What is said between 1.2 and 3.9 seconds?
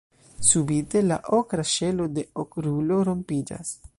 okra ŝelo de Okrulo rompiĝas.